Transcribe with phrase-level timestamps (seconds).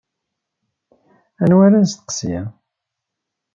[1.41, 2.37] Anwa ara nesteqsi?